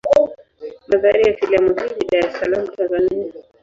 Mandhari 0.87 1.21
ya 1.27 1.33
filamu 1.37 1.73
hii 1.79 1.93
ni 1.97 2.05
Dar 2.09 2.25
es 2.25 2.33
Salaam 2.39 2.67
Tanzania. 2.75 3.31